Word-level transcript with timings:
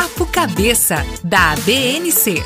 Papo 0.00 0.24
Cabeça, 0.24 0.96
da 1.22 1.54
BNC. 1.56 2.36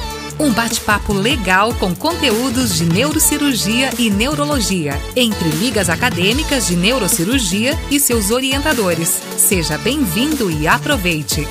Um 0.41 0.53
bate-papo 0.53 1.13
legal 1.13 1.73
com 1.79 1.95
conteúdos 1.95 2.75
de 2.75 2.85
neurocirurgia 2.85 3.91
e 3.97 4.11
neurologia, 4.11 4.95
entre 5.15 5.51
ligas 5.51 5.89
acadêmicas 5.89 6.67
de 6.67 6.75
neurocirurgia 6.75 7.75
e 7.93 8.01
seus 8.01 8.33
orientadores. 8.33 9.09
Seja 9.39 9.79
bem-vindo 9.79 10.51
e 10.51 10.67
aproveite! 10.67 11.43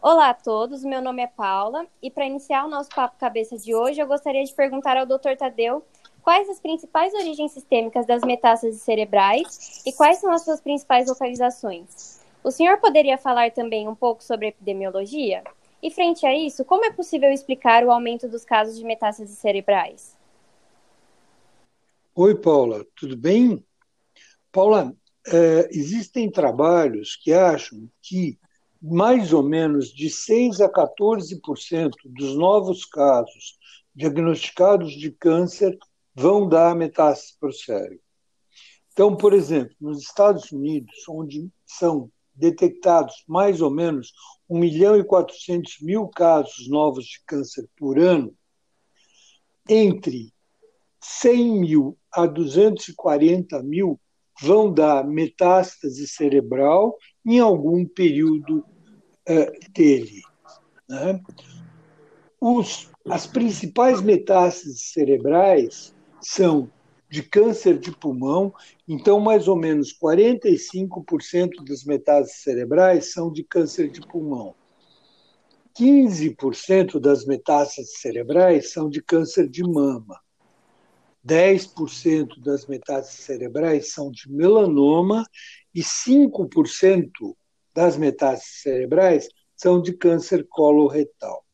Olá 0.00 0.30
a 0.30 0.34
todos, 0.34 0.84
meu 0.84 1.02
nome 1.02 1.22
é 1.22 1.26
Paula 1.26 1.84
e 2.00 2.08
para 2.08 2.24
iniciar 2.24 2.64
o 2.64 2.68
nosso 2.68 2.90
Papo 2.90 3.18
Cabeça 3.18 3.58
de 3.58 3.74
hoje, 3.74 4.00
eu 4.00 4.06
gostaria 4.06 4.44
de 4.44 4.54
perguntar 4.54 4.96
ao 4.96 5.06
Dr. 5.06 5.34
Tadeu 5.36 5.84
quais 6.26 6.48
as 6.48 6.58
principais 6.58 7.14
origens 7.14 7.52
sistêmicas 7.52 8.04
das 8.04 8.22
metástases 8.22 8.82
cerebrais 8.82 9.80
e 9.86 9.92
quais 9.92 10.18
são 10.18 10.32
as 10.32 10.42
suas 10.42 10.60
principais 10.60 11.06
localizações. 11.06 12.18
O 12.42 12.50
senhor 12.50 12.80
poderia 12.80 13.16
falar 13.16 13.52
também 13.52 13.86
um 13.86 13.94
pouco 13.94 14.24
sobre 14.24 14.48
epidemiologia? 14.48 15.44
E 15.80 15.88
frente 15.88 16.26
a 16.26 16.36
isso, 16.36 16.64
como 16.64 16.84
é 16.84 16.90
possível 16.90 17.30
explicar 17.30 17.84
o 17.84 17.92
aumento 17.92 18.26
dos 18.28 18.44
casos 18.44 18.76
de 18.76 18.84
metástases 18.84 19.38
cerebrais? 19.38 20.16
Oi, 22.12 22.34
Paula, 22.34 22.84
tudo 22.96 23.16
bem? 23.16 23.64
Paula, 24.50 24.92
é, 25.28 25.68
existem 25.70 26.28
trabalhos 26.28 27.14
que 27.14 27.32
acham 27.32 27.88
que 28.02 28.36
mais 28.82 29.32
ou 29.32 29.44
menos 29.44 29.94
de 29.94 30.10
6 30.10 30.60
a 30.60 30.68
14% 30.68 31.92
dos 32.04 32.36
novos 32.36 32.84
casos 32.84 33.56
diagnosticados 33.94 34.92
de 34.92 35.12
câncer 35.12 35.78
vão 36.16 36.48
dar 36.48 36.74
metástase 36.74 37.34
para 37.38 37.50
o 37.50 37.52
cérebro. 37.52 38.00
Então, 38.92 39.14
por 39.14 39.34
exemplo, 39.34 39.76
nos 39.78 40.00
Estados 40.00 40.50
Unidos, 40.50 40.94
onde 41.06 41.50
são 41.66 42.10
detectados 42.34 43.22
mais 43.28 43.60
ou 43.60 43.70
menos 43.70 44.12
1 44.48 44.58
milhão 44.58 44.96
e 44.96 45.04
400 45.04 45.80
mil 45.82 46.08
casos 46.08 46.68
novos 46.68 47.04
de 47.04 47.22
câncer 47.26 47.68
por 47.76 47.98
ano, 47.98 48.34
entre 49.68 50.32
100 51.00 51.60
mil 51.60 51.98
a 52.10 52.26
240 52.26 53.62
mil 53.62 54.00
vão 54.40 54.72
dar 54.72 55.06
metástase 55.06 56.06
cerebral 56.06 56.96
em 57.24 57.38
algum 57.38 57.86
período 57.86 58.64
uh, 59.28 59.72
dele. 59.72 60.22
Né? 60.88 61.20
Os, 62.40 62.90
as 63.08 63.26
principais 63.26 64.00
metástases 64.00 64.92
cerebrais 64.92 65.94
são 66.26 66.68
de 67.08 67.22
câncer 67.22 67.78
de 67.78 67.92
pulmão, 67.92 68.52
então 68.88 69.20
mais 69.20 69.46
ou 69.46 69.54
menos 69.54 69.96
45% 69.96 71.64
das 71.64 71.84
metástases 71.84 72.42
cerebrais 72.42 73.12
são 73.12 73.32
de 73.32 73.44
câncer 73.44 73.88
de 73.88 74.00
pulmão. 74.00 74.52
15% 75.78 76.98
das 76.98 77.24
metástases 77.24 78.00
cerebrais 78.00 78.72
são 78.72 78.90
de 78.90 79.00
câncer 79.00 79.48
de 79.48 79.62
mama. 79.62 80.20
10% 81.24 82.40
das 82.42 82.66
metástases 82.66 83.24
cerebrais 83.24 83.92
são 83.92 84.10
de 84.10 84.28
melanoma 84.28 85.24
e 85.72 85.80
5% 85.80 87.36
das 87.72 87.96
metástases 87.96 88.62
cerebrais 88.62 89.28
são 89.54 89.80
de 89.80 89.92
câncer 89.92 90.44
coloretal. 90.48 91.44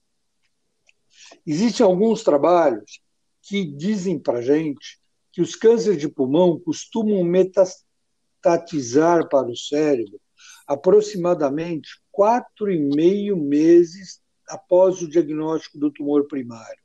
Existem 1.47 1.85
alguns 1.85 2.23
trabalhos 2.23 3.02
que 3.43 3.65
dizem 3.65 4.19
para 4.19 4.41
gente 4.41 5.01
que 5.33 5.41
os 5.41 5.57
cânceres 5.57 5.99
de 5.99 6.09
pulmão 6.09 6.61
costumam 6.61 7.25
metastatizar 7.25 9.29
para 9.29 9.49
o 9.49 9.57
cérebro 9.57 10.21
aproximadamente 10.67 11.89
quatro 12.11 12.71
e 12.71 12.79
meio 12.79 13.37
meses 13.37 14.21
após 14.49 15.01
o 15.03 15.09
diagnóstico 15.09 15.79
do 15.79 15.91
tumor 15.91 16.27
primário 16.27 16.81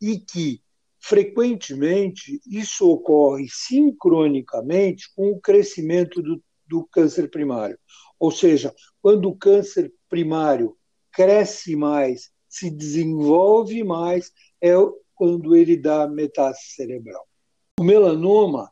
e 0.00 0.18
que 0.18 0.62
frequentemente 0.98 2.40
isso 2.46 2.88
ocorre 2.88 3.46
sincronicamente 3.48 5.12
com 5.14 5.30
o 5.30 5.40
crescimento 5.40 6.22
do, 6.22 6.42
do 6.66 6.86
câncer 6.86 7.30
primário. 7.30 7.78
Ou 8.18 8.30
seja, 8.30 8.74
quando 9.02 9.28
o 9.28 9.36
câncer 9.36 9.92
primário 10.08 10.76
cresce 11.12 11.76
mais, 11.76 12.30
se 12.48 12.70
desenvolve 12.70 13.84
mais, 13.84 14.32
é 14.60 14.74
quando 15.14 15.54
ele 15.54 15.76
dá 15.76 16.06
metástase 16.08 16.74
cerebral. 16.74 17.26
O 17.78 17.84
melanoma, 17.84 18.70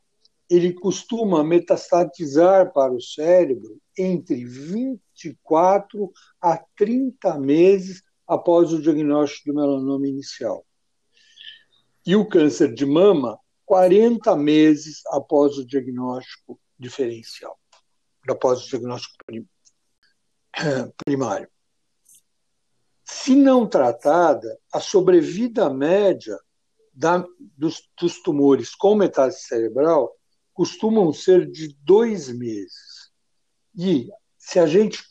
ele 0.49 0.73
costuma 0.73 1.43
metastatizar 1.43 2.73
para 2.73 2.93
o 2.93 3.01
cérebro 3.01 3.81
entre 3.99 4.45
24 4.45 6.13
a 6.41 6.59
30 6.77 7.39
meses 7.39 8.03
após 8.27 8.73
o 8.73 8.81
diagnóstico 8.81 9.51
do 9.51 9.57
melanoma 9.57 10.07
inicial 10.07 10.65
e 12.07 12.17
o 12.17 12.27
câncer 12.27 12.75
de 12.75 12.85
mama 12.85 13.39
40 13.65 14.37
meses 14.37 15.03
após 15.07 15.57
o 15.57 15.65
diagnóstico 15.65 16.61
diferencial, 16.79 17.59
após 18.29 18.65
o 18.65 18.69
diagnóstico 18.69 19.15
primário. 21.05 21.49
Se 23.15 23.37
não 23.37 23.69
tratada, 23.69 24.59
a 24.73 24.81
sobrevida 24.81 25.69
média 25.73 26.37
da, 26.93 27.25
dos, 27.57 27.89
dos, 28.01 28.21
tumores 28.23 28.75
com 28.75 28.95
metástase 28.95 29.47
cerebral 29.47 30.11
costumam 30.53 31.13
ser 31.13 31.49
de 31.49 31.77
dois 31.83 32.29
meses. 32.29 33.13
E 33.79 34.09
se 34.39 34.59
a 34.59 34.67
gente, 34.67 35.05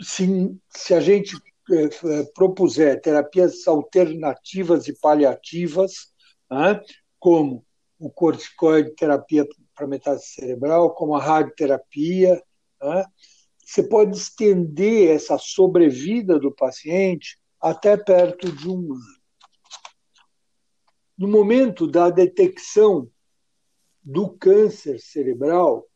se, 0.00 0.58
se 0.70 0.94
a 0.94 1.00
gente 1.00 1.36
eh, 1.70 2.24
propuser 2.34 3.00
terapias 3.00 3.68
alternativas 3.68 4.88
e 4.88 4.98
paliativas, 4.98 6.12
né, 6.50 6.80
como 7.18 7.64
o 7.98 8.10
corticoide 8.10 8.94
terapia 8.96 9.46
para 9.74 9.86
metástase 9.86 10.34
cerebral, 10.34 10.94
como 10.94 11.14
a 11.14 11.22
radioterapia, 11.22 12.42
né, 12.82 13.04
você 13.70 13.84
pode 13.84 14.16
estender 14.16 15.14
essa 15.14 15.38
sobrevida 15.38 16.40
do 16.40 16.50
paciente 16.50 17.38
até 17.60 17.96
perto 17.96 18.50
de 18.50 18.68
um 18.68 18.94
ano. 18.94 19.20
No 21.16 21.28
momento 21.28 21.86
da 21.86 22.10
detecção 22.10 23.08
do 24.02 24.36
câncer 24.36 24.98
cerebral, 24.98 25.88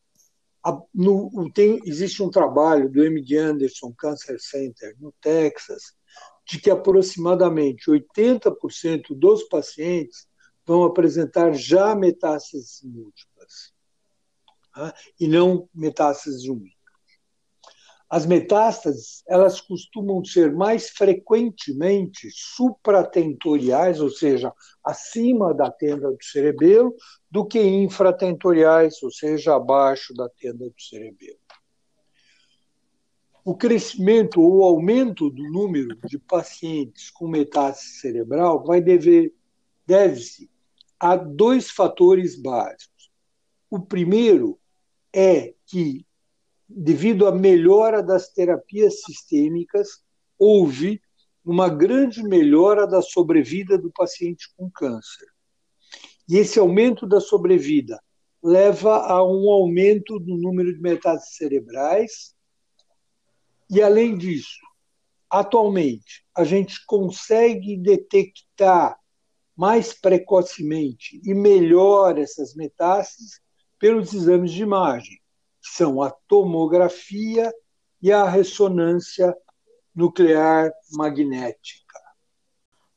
a, 0.64 0.80
no, 0.94 1.50
tem, 1.52 1.80
existe 1.84 2.22
um 2.22 2.30
trabalho 2.30 2.88
do 2.88 3.02
MD 3.02 3.38
Anderson 3.38 3.92
Cancer 3.92 4.40
Center, 4.40 4.94
no 5.00 5.12
Texas, 5.20 5.96
de 6.46 6.60
que 6.60 6.70
aproximadamente 6.70 7.90
80% 7.90 9.18
dos 9.18 9.42
pacientes 9.48 10.28
vão 10.64 10.84
apresentar 10.84 11.52
já 11.52 11.92
metástases 11.96 12.82
múltiplas, 12.84 13.74
tá? 14.72 14.94
e 15.18 15.26
não 15.26 15.68
metástases 15.74 16.44
únicas. 16.44 16.73
As 18.14 18.26
metástases, 18.26 19.24
elas 19.26 19.60
costumam 19.60 20.24
ser 20.24 20.54
mais 20.54 20.88
frequentemente 20.88 22.28
supratentoriais, 22.30 24.00
ou 24.00 24.08
seja, 24.08 24.52
acima 24.84 25.52
da 25.52 25.68
tenda 25.68 26.12
do 26.12 26.22
cerebelo, 26.22 26.94
do 27.28 27.44
que 27.44 27.60
infratentoriais, 27.60 29.02
ou 29.02 29.10
seja, 29.10 29.56
abaixo 29.56 30.14
da 30.14 30.28
tenda 30.28 30.64
do 30.70 30.80
cerebelo. 30.80 31.40
O 33.44 33.56
crescimento 33.56 34.40
ou 34.40 34.62
aumento 34.62 35.28
do 35.28 35.42
número 35.50 35.98
de 36.06 36.16
pacientes 36.16 37.10
com 37.10 37.26
metástase 37.26 37.98
cerebral 37.98 38.62
vai 38.62 38.80
dever 38.80 39.34
deve-se 39.84 40.48
a 41.00 41.16
dois 41.16 41.68
fatores 41.68 42.40
básicos. 42.40 43.10
O 43.68 43.80
primeiro 43.80 44.56
é 45.12 45.52
que 45.66 46.06
devido 46.76 47.26
à 47.26 47.32
melhora 47.32 48.02
das 48.02 48.28
terapias 48.30 49.02
sistêmicas, 49.02 50.02
houve 50.36 51.00
uma 51.44 51.68
grande 51.68 52.22
melhora 52.22 52.86
da 52.86 53.00
sobrevida 53.00 53.78
do 53.78 53.92
paciente 53.92 54.52
com 54.56 54.68
câncer. 54.70 55.26
E 56.28 56.36
esse 56.36 56.58
aumento 56.58 57.06
da 57.06 57.20
sobrevida 57.20 58.02
leva 58.42 59.06
a 59.06 59.22
um 59.24 59.50
aumento 59.50 60.18
do 60.18 60.36
número 60.36 60.74
de 60.74 60.80
metástases 60.80 61.36
cerebrais. 61.36 62.34
E, 63.70 63.80
além 63.80 64.18
disso, 64.18 64.58
atualmente, 65.30 66.24
a 66.36 66.44
gente 66.44 66.84
consegue 66.86 67.76
detectar 67.76 68.98
mais 69.56 69.92
precocemente 69.92 71.20
e 71.24 71.32
melhor 71.32 72.18
essas 72.18 72.54
metástases 72.54 73.40
pelos 73.78 74.12
exames 74.12 74.50
de 74.50 74.62
imagem 74.62 75.23
são 75.64 76.02
a 76.02 76.10
tomografia 76.28 77.52
e 78.02 78.12
a 78.12 78.28
ressonância 78.28 79.34
nuclear 79.94 80.70
magnética. 80.92 81.98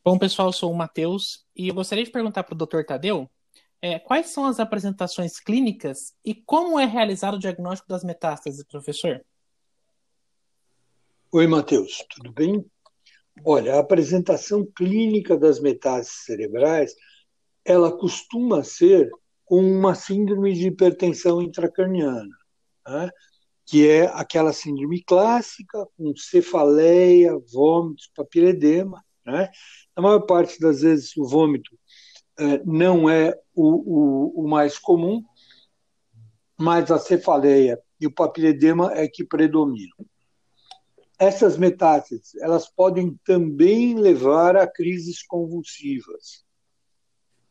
Bom, 0.04 0.18
pessoal, 0.18 0.50
eu 0.50 0.54
sou 0.54 0.72
o 0.72 0.76
Matheus 0.76 1.46
e 1.56 1.68
eu 1.68 1.74
gostaria 1.74 2.04
de 2.04 2.12
perguntar 2.12 2.44
para 2.44 2.54
o 2.54 2.58
Dr. 2.58 2.84
Tadeu 2.86 3.30
é, 3.82 4.00
quais 4.00 4.28
são 4.28 4.46
as 4.46 4.60
apresentações 4.60 5.40
clínicas 5.40 6.14
e 6.26 6.34
como 6.34 6.80
é 6.80 6.86
realizado 6.86 7.36
o 7.36 7.40
diagnóstico 7.40 7.90
das 7.90 8.04
metástases, 8.04 8.64
professor? 8.64 9.24
Oi, 11.32 11.46
Matheus, 11.48 12.06
tudo 12.10 12.32
bem? 12.32 12.66
Olha, 13.46 13.76
a 13.76 13.80
apresentação 13.80 14.66
clínica 14.66 15.38
das 15.38 15.60
metástases 15.60 16.26
cerebrais, 16.26 16.96
ela 17.64 17.96
costuma 17.96 18.64
ser 18.64 19.10
com 19.46 19.62
uma 19.62 19.96
síndrome 19.96 20.54
de 20.54 20.68
hipertensão 20.68 21.42
intracraniana, 21.42 22.37
né? 22.88 23.10
que 23.66 23.88
é 23.88 24.06
aquela 24.14 24.54
síndrome 24.54 25.04
clássica, 25.04 25.86
com 25.98 26.16
cefaleia, 26.16 27.38
vômitos, 27.52 28.10
papiledema. 28.16 29.04
Né? 29.26 29.50
Na 29.96 30.02
maior 30.02 30.22
parte 30.22 30.58
das 30.60 30.82
vezes, 30.82 31.16
o 31.18 31.28
vômito 31.28 31.78
é, 32.40 32.64
não 32.64 33.10
é 33.10 33.38
o, 33.54 34.40
o, 34.40 34.46
o 34.46 34.48
mais 34.48 34.80
comum, 34.80 35.22
mas 36.58 36.90
a 36.90 36.98
cefaleia 36.98 37.78
e 38.00 38.08
o 38.08 38.14
papiledema 38.14 38.94
é 38.94 39.08
que 39.08 39.24
predominam. 39.24 39.98
Essas 41.20 41.58
metástases, 41.58 42.36
elas 42.36 42.70
podem 42.70 43.20
também 43.26 43.96
levar 44.00 44.56
a 44.56 44.68
crises 44.68 45.24
convulsivas. 45.24 46.46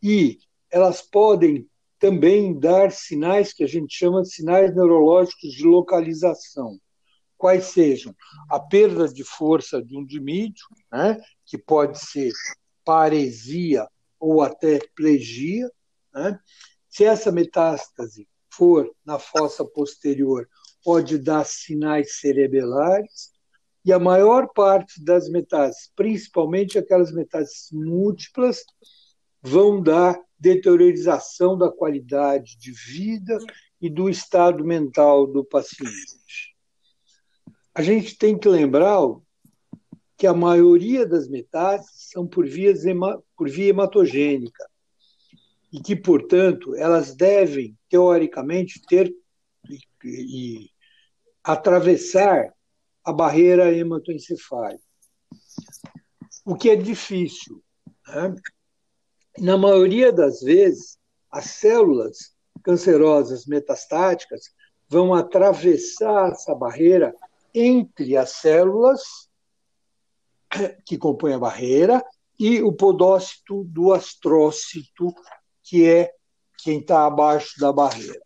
E 0.03 0.39
elas 0.71 1.03
podem 1.03 1.69
também 2.07 2.57
dar 2.57 2.93
sinais 2.93 3.53
que 3.53 3.65
a 3.65 3.67
gente 3.67 3.93
chama 3.93 4.23
de 4.23 4.33
sinais 4.33 4.73
neurológicos 4.73 5.53
de 5.53 5.65
localização. 5.65 6.79
Quais 7.37 7.65
sejam 7.65 8.15
a 8.49 8.61
perda 8.61 9.09
de 9.09 9.25
força 9.25 9.83
de 9.83 9.99
um 9.99 10.07
dimídio, 10.07 10.65
né, 10.93 11.21
que 11.45 11.59
pode 11.59 11.99
ser 11.99 12.33
paresia 12.85 13.89
ou 14.21 14.41
até 14.41 14.79
plegia. 14.95 15.69
Né? 16.15 16.39
Se 16.89 17.05
essa 17.05 17.33
metástase 17.33 18.29
for 18.51 18.89
na 19.05 19.19
fossa 19.19 19.65
posterior, 19.65 20.49
pode 20.85 21.19
dar 21.19 21.45
sinais 21.45 22.21
cerebelares. 22.21 23.33
E 23.85 23.93
a 23.93 23.99
maior 23.99 24.47
parte 24.55 25.03
das 25.03 25.29
metástases, 25.29 25.91
principalmente 25.97 26.79
aquelas 26.79 27.11
metástases 27.11 27.69
múltiplas, 27.73 28.65
vão 29.43 29.83
dar 29.83 30.17
deteriorização 30.39 31.57
da 31.57 31.71
qualidade 31.71 32.59
de 32.59 32.73
vida 32.73 33.39
e 33.81 33.89
do 33.89 34.09
estado 34.09 34.65
mental 34.65 35.27
do 35.27 35.45
paciente. 35.45 36.55
A 37.75 37.83
gente 37.83 38.17
tem 38.17 38.39
que 38.39 38.49
lembrar 38.49 39.01
que 40.17 40.27
a 40.27 40.33
maioria 40.33 41.07
das 41.07 41.29
metástases 41.29 42.11
são 42.11 42.27
por, 42.27 42.47
vias 42.47 42.83
por 43.37 43.51
via 43.51 43.69
hematogênica 43.69 44.67
e 45.73 45.81
que, 45.81 45.95
portanto, 45.95 46.75
elas 46.75 47.15
devem, 47.15 47.77
teoricamente, 47.89 48.81
ter 48.89 49.15
e, 49.69 49.79
e 50.05 50.71
atravessar 51.45 52.53
a 53.05 53.13
barreira 53.13 53.73
hematoencefálica, 53.73 54.83
o 56.45 56.57
que 56.57 56.71
é 56.71 56.77
difícil. 56.77 57.63
Né? 58.09 58.35
Na 59.39 59.59
maioria 59.59 60.11
das 60.11 60.41
vezes, 60.41 60.99
as 61.31 61.47
células 61.47 62.35
cancerosas 62.63 63.47
metastáticas 63.47 64.51
vão 64.89 65.13
atravessar 65.13 66.33
essa 66.33 66.55
barreira 66.55 67.15
entre 67.55 68.17
as 68.17 68.33
células 68.33 69.03
que 70.87 70.97
compõem 70.97 71.35
a 71.35 71.39
barreira 71.39 72.03
e 72.39 72.63
o 72.63 72.73
podócito 72.73 73.65
do 73.65 73.93
astrócito, 73.93 75.15
que 75.63 75.87
é 75.87 76.13
quem 76.59 76.81
está 76.81 77.07
abaixo 77.07 77.59
da 77.61 77.73
barreira. 77.73 78.21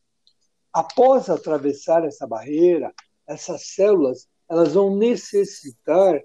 Após 0.73 1.29
atravessar 1.29 2.05
essa 2.05 2.27
barreira, 2.27 2.95
essas 3.27 3.75
células 3.75 4.29
elas 4.49 4.75
vão 4.75 4.97
necessitar 4.97 6.21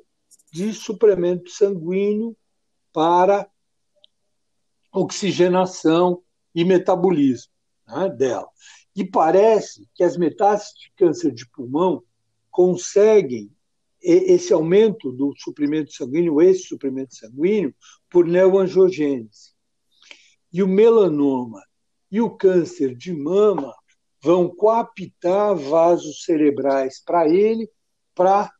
de 0.51 0.73
suplemento 0.73 1.49
sanguíneo 1.49 2.35
para 2.91 3.49
oxigenação 4.95 6.21
e 6.53 6.63
metabolismo 6.63 7.51
né, 7.87 8.09
dela. 8.09 8.47
E 8.95 9.03
parece 9.03 9.87
que 9.93 10.03
as 10.03 10.17
metástases 10.17 10.73
de 10.79 10.91
câncer 10.95 11.31
de 11.31 11.47
pulmão 11.49 12.01
conseguem 12.49 13.51
esse 14.01 14.53
aumento 14.53 15.11
do 15.11 15.33
suprimento 15.35 15.91
sanguíneo, 15.91 16.41
esse 16.41 16.63
suprimento 16.67 17.15
sanguíneo, 17.15 17.73
por 18.09 18.25
neoangiogênese. 18.25 19.53
E 20.53 20.61
o 20.61 20.67
melanoma 20.67 21.61
e 22.11 22.21
o 22.21 22.29
câncer 22.29 22.95
de 22.95 23.11
mama 23.11 23.75
vão 24.21 24.47
coaptar 24.47 25.55
vasos 25.55 26.23
cerebrais 26.23 27.03
para 27.03 27.27
ele, 27.27 27.69
para 28.13 28.51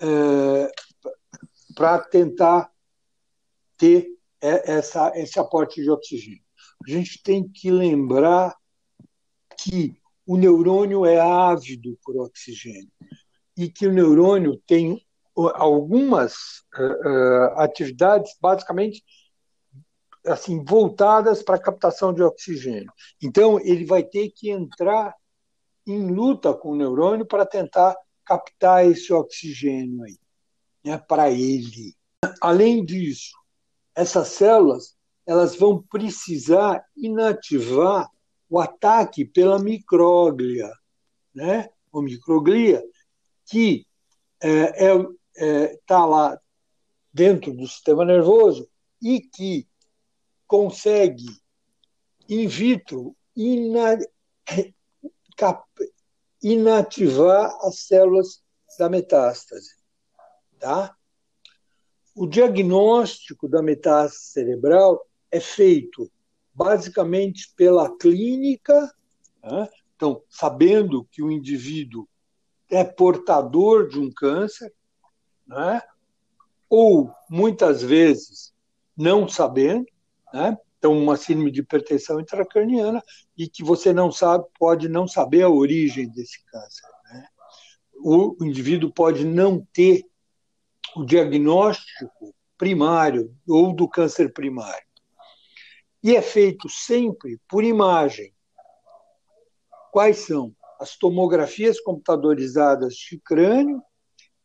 é, 0.00 0.72
para 1.74 1.98
tentar 1.98 2.70
ter 3.76 4.08
essa, 4.40 5.12
esse 5.14 5.38
aporte 5.38 5.82
de 5.82 5.90
oxigênio. 5.90 6.42
A 6.86 6.90
gente 6.90 7.22
tem 7.22 7.46
que 7.46 7.70
lembrar 7.70 8.56
que 9.58 9.94
o 10.26 10.36
neurônio 10.36 11.04
é 11.04 11.20
ávido 11.20 11.98
por 12.02 12.16
oxigênio 12.16 12.90
e 13.56 13.68
que 13.68 13.86
o 13.86 13.92
neurônio 13.92 14.60
tem 14.66 15.04
algumas 15.36 16.34
uh, 16.78 17.08
uh, 17.08 17.60
atividades 17.60 18.36
basicamente 18.40 19.02
assim 20.26 20.62
voltadas 20.62 21.42
para 21.42 21.56
a 21.56 21.60
captação 21.62 22.12
de 22.12 22.22
oxigênio. 22.22 22.92
Então 23.22 23.58
ele 23.60 23.84
vai 23.84 24.02
ter 24.02 24.30
que 24.30 24.50
entrar 24.50 25.14
em 25.86 26.10
luta 26.10 26.52
com 26.54 26.72
o 26.72 26.76
neurônio 26.76 27.26
para 27.26 27.46
tentar 27.46 27.96
captar 28.24 28.86
esse 28.86 29.12
oxigênio 29.12 30.04
aí, 30.04 30.18
né, 30.84 30.98
para 30.98 31.30
ele. 31.30 31.94
Além 32.40 32.84
disso, 32.84 33.32
essas 33.94 34.28
células 34.28 34.96
elas 35.26 35.54
vão 35.54 35.82
precisar 35.82 36.84
inativar 36.96 38.10
o 38.48 38.58
ataque 38.58 39.24
pela 39.24 39.58
micróglia, 39.60 40.68
né? 41.32 41.70
O 41.92 42.02
microglia, 42.02 42.82
que 43.46 43.86
é, 44.42 44.86
é, 44.86 45.06
é, 45.36 45.78
tá 45.86 46.04
lá 46.04 46.40
dentro 47.12 47.52
do 47.52 47.66
sistema 47.66 48.04
nervoso 48.04 48.68
e 49.00 49.20
que 49.20 49.68
consegue 50.46 51.26
in 52.28 52.48
vitro 52.48 53.16
ina, 53.36 53.98
inativar 56.42 57.56
as 57.62 57.80
células 57.86 58.42
da 58.78 58.88
metástase, 58.88 59.76
tá? 60.58 60.96
O 62.14 62.26
diagnóstico 62.26 63.48
da 63.48 63.62
metástase 63.62 64.32
cerebral 64.32 65.06
é 65.30 65.38
feito 65.38 66.10
basicamente 66.52 67.52
pela 67.56 67.96
clínica, 67.96 68.92
né? 69.42 69.68
então, 69.94 70.22
sabendo 70.28 71.04
que 71.10 71.22
o 71.22 71.30
indivíduo 71.30 72.08
é 72.70 72.84
portador 72.84 73.88
de 73.88 73.98
um 73.98 74.10
câncer, 74.10 74.72
né? 75.46 75.80
ou 76.68 77.12
muitas 77.28 77.82
vezes 77.82 78.52
não 78.96 79.28
sabendo, 79.28 79.86
né? 80.32 80.56
então 80.78 80.96
uma 80.96 81.16
síndrome 81.16 81.50
de 81.50 81.60
hipertensão 81.60 82.20
intracraniana 82.20 83.02
e 83.36 83.48
que 83.48 83.62
você 83.62 83.92
não 83.92 84.10
sabe, 84.10 84.46
pode 84.58 84.88
não 84.88 85.06
saber 85.06 85.42
a 85.42 85.48
origem 85.48 86.08
desse 86.08 86.44
câncer. 86.44 86.86
Né? 87.12 87.26
O 87.94 88.36
indivíduo 88.40 88.92
pode 88.92 89.24
não 89.24 89.66
ter 89.72 90.04
o 90.96 91.04
diagnóstico 91.04 92.34
primário 92.56 93.34
ou 93.48 93.72
do 93.72 93.88
câncer 93.88 94.32
primário. 94.32 94.84
E 96.02 96.16
é 96.16 96.22
feito 96.22 96.68
sempre 96.68 97.40
por 97.48 97.64
imagem. 97.64 98.34
Quais 99.92 100.18
são? 100.18 100.54
As 100.78 100.96
tomografias 100.96 101.80
computadorizadas 101.80 102.94
de 102.94 103.18
crânio 103.18 103.82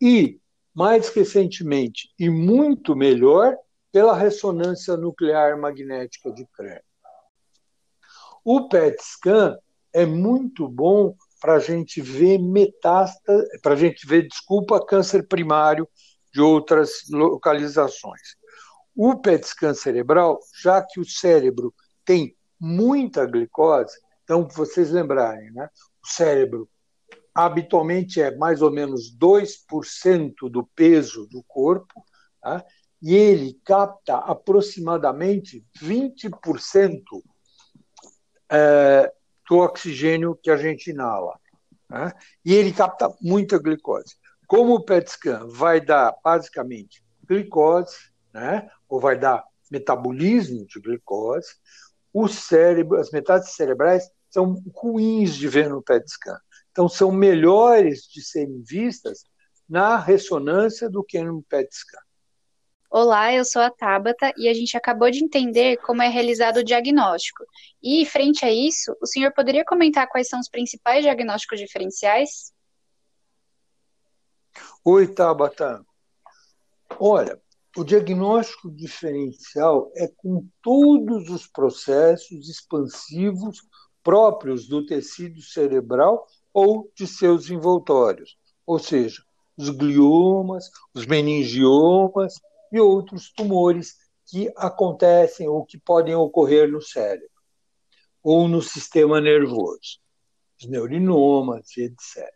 e, 0.02 0.40
mais 0.74 1.10
recentemente 1.10 2.10
e 2.20 2.30
muito 2.30 2.96
melhor, 2.96 3.56
pela 3.92 4.18
ressonância 4.18 4.98
nuclear 4.98 5.58
magnética 5.58 6.32
de 6.32 6.46
crânio. 6.48 6.84
O 8.44 8.68
PET 8.68 9.02
scan 9.02 9.58
é 9.94 10.06
muito 10.06 10.68
bom 10.68 11.16
para 11.40 11.56
a 11.56 11.60
gente 11.60 12.02
ver 12.02 12.38
metástase, 12.38 13.48
para 13.62 13.74
a 13.74 13.78
gente 13.78 14.06
ver, 14.06 14.28
desculpa, 14.28 14.86
câncer 14.86 15.28
primário 15.28 15.88
de 16.36 16.42
outras 16.42 17.06
localizações. 17.10 18.36
O 18.94 19.16
PET 19.16 19.48
scan 19.48 19.74
cerebral, 19.74 20.38
já 20.62 20.82
que 20.82 21.00
o 21.00 21.06
cérebro 21.06 21.74
tem 22.04 22.36
muita 22.60 23.26
glicose, 23.26 23.98
então, 24.26 24.46
vocês 24.50 24.92
lembrarem, 24.92 25.50
né? 25.52 25.70
o 26.04 26.08
cérebro 26.08 26.68
habitualmente 27.34 28.22
é 28.22 28.36
mais 28.36 28.62
ou 28.62 28.70
menos 28.70 29.16
2% 29.18 30.50
do 30.50 30.66
peso 30.76 31.26
do 31.28 31.42
corpo, 31.44 32.04
tá? 32.42 32.66
e 33.02 33.16
ele 33.16 33.58
capta 33.64 34.18
aproximadamente 34.18 35.66
20% 35.82 37.02
é, 38.50 39.14
do 39.50 39.58
oxigênio 39.60 40.38
que 40.42 40.50
a 40.50 40.58
gente 40.58 40.90
inala. 40.90 41.40
Né? 41.90 42.12
E 42.44 42.54
ele 42.54 42.74
capta 42.74 43.16
muita 43.22 43.58
glicose. 43.58 44.18
Como 44.48 44.76
o 44.76 44.84
PET 44.84 45.10
scan 45.12 45.48
vai 45.48 45.82
dar 45.82 46.16
basicamente 46.24 47.04
glicose, 47.28 47.96
né? 48.34 48.70
ou 48.88 49.00
vai 49.00 49.18
dar 49.18 49.44
metabolismo 49.72 50.66
de 50.66 50.80
glicose, 50.80 51.50
o 52.14 52.28
cérebro, 52.28 52.98
as 52.98 53.12
metástases 53.12 53.56
cerebrais 53.56 54.10
são 54.30 54.62
ruins 54.74 55.36
de 55.36 55.48
ver 55.48 55.70
no 55.70 55.82
PET 55.82 56.10
scan. 56.10 56.38
Então, 56.72 56.88
são 56.88 57.12
melhores 57.12 58.04
de 58.04 58.22
serem 58.22 58.62
vistas 58.62 59.24
na 59.68 59.98
ressonância 59.98 60.90
do 60.90 61.04
que 61.04 61.22
no 61.22 61.42
PET 61.44 61.70
scan. 61.74 62.00
Olá, 62.90 63.34
eu 63.34 63.44
sou 63.44 63.62
a 63.62 63.70
Tabata 63.70 64.32
e 64.38 64.48
a 64.48 64.54
gente 64.54 64.78
acabou 64.78 65.12
de 65.12 65.24
entender 65.24 65.78
como 65.78 66.02
é 66.02 66.08
realizado 66.08 66.58
o 66.58 66.64
diagnóstico. 66.64 67.44
E, 67.84 68.06
frente 68.06 68.46
a 68.46 68.52
isso, 68.52 68.96
o 69.02 69.06
senhor 69.06 69.34
poderia 69.34 69.66
comentar 69.66 70.08
quais 70.08 70.30
são 70.30 70.40
os 70.40 70.48
principais 70.48 71.04
diagnósticos 71.04 71.60
diferenciais? 71.60 72.55
Oi, 74.84 75.08
Tabata. 75.08 75.86
Olha, 77.00 77.42
o 77.76 77.84
diagnóstico 77.84 78.72
diferencial 78.72 79.92
é 79.96 80.08
com 80.08 80.48
todos 80.62 81.30
os 81.30 81.48
processos 81.48 82.50
expansivos 82.50 83.62
próprios 84.04 84.68
do 84.68 84.86
tecido 84.86 85.42
cerebral 85.42 86.26
ou 86.54 86.92
de 86.96 87.06
seus 87.08 87.50
envoltórios, 87.50 88.38
ou 88.66 88.80
seja, 88.80 89.24
os 89.58 89.70
gliomas, 89.70 90.70
os 90.94 91.06
meningiomas 91.06 92.36
e 92.72 92.80
outros 92.80 93.32
tumores 93.32 93.96
que 94.28 94.52
acontecem 94.56 95.48
ou 95.48 95.66
que 95.66 95.78
podem 95.78 96.16
ocorrer 96.16 96.72
no 96.72 96.82
cérebro 96.82 97.30
ou 98.24 98.48
no 98.48 98.62
sistema 98.62 99.22
nervoso, 99.22 100.00
os 100.60 100.68
neurinomas, 100.68 101.78
etc. 101.78 102.34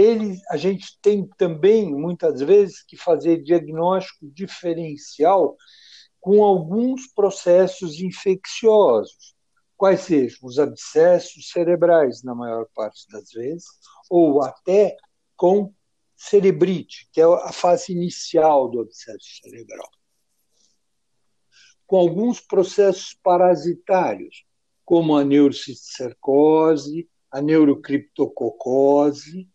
Ele, 0.00 0.40
a 0.48 0.56
gente 0.56 0.98
tem 1.02 1.28
também, 1.36 1.94
muitas 1.94 2.40
vezes, 2.40 2.82
que 2.82 2.96
fazer 2.96 3.42
diagnóstico 3.42 4.30
diferencial 4.32 5.58
com 6.18 6.42
alguns 6.42 7.06
processos 7.12 8.00
infecciosos, 8.00 9.34
quais 9.76 10.00
sejam 10.00 10.38
os 10.42 10.58
abscessos 10.58 11.50
cerebrais, 11.50 12.22
na 12.22 12.34
maior 12.34 12.66
parte 12.74 13.06
das 13.10 13.30
vezes, 13.30 13.66
ou 14.08 14.42
até 14.42 14.96
com 15.36 15.74
cerebrite, 16.16 17.06
que 17.12 17.20
é 17.20 17.24
a 17.24 17.52
fase 17.52 17.92
inicial 17.92 18.70
do 18.70 18.80
abscesso 18.80 19.40
cerebral. 19.42 19.90
Com 21.86 21.98
alguns 21.98 22.40
processos 22.40 23.14
parasitários, 23.22 24.46
como 24.84 25.14
a 25.14 25.24
neurocisticercose, 25.24 27.06
a 27.30 27.42
neurocriptococose, 27.42 29.49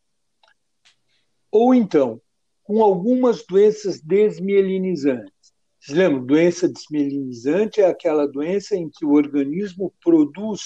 ou 1.56 1.74
então 1.74 2.22
com 2.66 2.84
algumas 2.84 3.46
doenças 3.46 4.02
desmielinizantes. 4.02 5.32
Vocês 5.80 5.98
lembram? 5.98 6.26
Doença 6.26 6.68
desmielinizante 6.68 7.80
é 7.80 7.86
aquela 7.86 8.28
doença 8.28 8.76
em 8.76 8.90
que 8.90 9.06
o 9.06 9.14
organismo 9.14 9.94
produz 10.04 10.62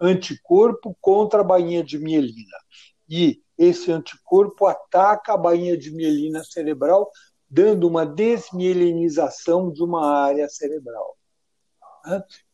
anticorpo 0.00 0.96
contra 1.00 1.42
a 1.42 1.44
bainha 1.44 1.84
de 1.84 2.00
mielina. 2.00 2.58
E 3.08 3.40
esse 3.56 3.92
anticorpo 3.92 4.66
ataca 4.66 5.34
a 5.34 5.36
bainha 5.36 5.76
de 5.76 5.92
mielina 5.92 6.42
cerebral, 6.42 7.08
dando 7.48 7.86
uma 7.86 8.04
desmielinização 8.04 9.70
de 9.70 9.84
uma 9.84 10.04
área 10.04 10.48
cerebral. 10.48 11.16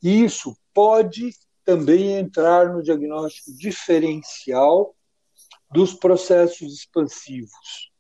Isso 0.03 0.55
pode 0.75 1.31
também 1.65 2.13
entrar 2.13 2.75
no 2.75 2.83
diagnóstico 2.83 3.57
diferencial 3.57 4.95
dos 5.71 5.95
processos 5.95 6.75
expansivos. 6.75 7.93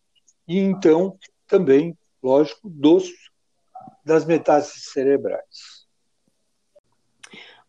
E 0.47 0.59
então, 0.59 1.19
também, 1.47 1.97
lógico, 2.23 2.69
dos, 2.69 3.11
das 4.05 4.25
metástases 4.25 4.91
cerebrais. 4.93 5.87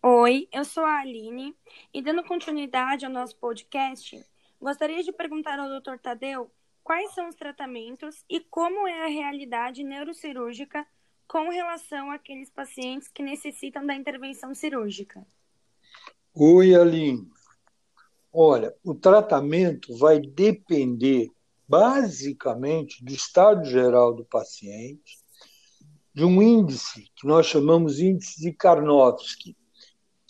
Oi, 0.03 0.47
eu 0.51 0.65
sou 0.65 0.83
a 0.83 0.99
Aline 0.99 1.55
e 1.93 2.01
dando 2.01 2.23
continuidade 2.23 3.05
ao 3.05 3.11
nosso 3.11 3.35
podcast, 3.37 4.25
gostaria 4.59 5.03
de 5.03 5.11
perguntar 5.11 5.59
ao 5.59 5.79
Dr. 5.79 5.99
Tadeu 6.01 6.51
quais 6.83 7.13
são 7.13 7.29
os 7.29 7.35
tratamentos 7.35 8.25
e 8.27 8.39
como 8.39 8.87
é 8.87 9.03
a 9.03 9.09
realidade 9.09 9.83
neurocirúrgica 9.83 10.87
com 11.27 11.49
relação 11.49 12.09
àqueles 12.09 12.49
pacientes 12.49 13.07
que 13.07 13.21
necessitam 13.21 13.85
da 13.85 13.93
intervenção 13.93 14.55
cirúrgica. 14.55 15.25
Oi, 16.33 16.73
Aline. 16.73 17.31
Olha, 18.33 18.73
o 18.83 18.95
tratamento 18.95 19.97
vai 19.97 20.19
depender 20.21 21.29
basicamente 21.67 23.03
do 23.03 23.11
estado 23.11 23.65
geral 23.65 24.13
do 24.13 24.23
paciente, 24.23 25.19
de 26.13 26.23
um 26.23 26.41
índice 26.41 27.09
que 27.15 27.27
nós 27.27 27.45
chamamos 27.45 27.99
índice 27.99 28.41
de 28.41 28.53
Karnofsky. 28.53 29.51
O 29.51 29.55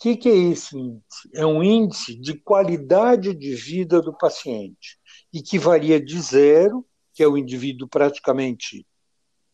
que, 0.00 0.16
que 0.16 0.28
é 0.28 0.36
esse 0.36 0.76
índice? 0.76 1.30
É 1.32 1.46
um 1.46 1.62
índice 1.62 2.16
de 2.16 2.34
qualidade 2.34 3.34
de 3.34 3.54
vida 3.54 4.02
do 4.02 4.16
paciente 4.16 4.98
e 5.32 5.40
que 5.40 5.56
varia 5.56 6.00
de 6.00 6.20
zero, 6.20 6.84
que 7.14 7.22
é 7.22 7.28
o 7.28 7.36
indivíduo 7.36 7.86
praticamente 7.86 8.84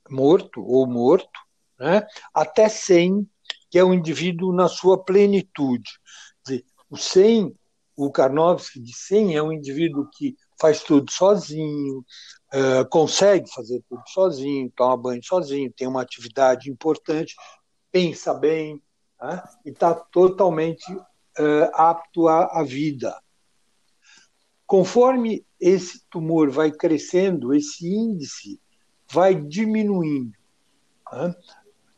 morto 0.09 0.63
ou 0.63 0.87
morto, 0.87 1.39
né, 1.79 2.07
até 2.33 2.67
100, 2.67 3.29
que 3.71 3.79
é 3.79 3.85
o 3.85 3.93
indivíduo 3.93 4.55
na 4.55 4.69
sua 4.69 5.03
plenitude. 5.05 5.91
O 6.89 6.97
100 6.97 7.55
o 7.99 8.13
Karnowski 8.13 8.79
de 8.79 8.97
100 8.97 9.37
é 9.37 9.43
um 9.43 9.53
indivíduo 9.53 10.09
que 10.09 10.37
faz 10.61 10.85
tudo 10.85 11.11
sozinho, 11.11 11.99
uh, 11.99 12.89
consegue 12.89 13.51
fazer 13.51 13.83
tudo 13.89 14.03
sozinho, 14.07 14.73
toma 14.77 14.97
banho 14.97 15.25
sozinho, 15.25 15.73
tem 15.73 15.89
uma 15.89 16.03
atividade 16.03 16.71
importante, 16.71 17.35
pensa 17.91 18.33
bem 18.33 18.81
né? 19.21 19.43
e 19.67 19.71
está 19.71 19.97
totalmente 19.97 20.89
uh, 20.95 21.71
apto 21.75 22.29
à, 22.29 22.61
à, 22.61 22.63
vida. 22.63 23.21
Conforme 24.65 25.45
esse 25.59 26.01
tumor 26.09 26.51
vai 26.51 26.71
crescendo, 26.71 27.53
esse 27.53 27.85
índice 27.85 28.61
vai 29.11 29.35
diminuindo. 29.35 30.39
Né? 31.13 31.35